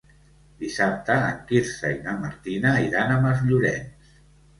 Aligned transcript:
Dissabte 0.61 1.17
en 1.25 1.35
Quirze 1.51 1.91
i 1.97 1.99
na 2.07 2.15
Martina 2.21 2.71
iran 2.87 3.13
a 3.13 3.19
Masllorenç. 3.27 4.17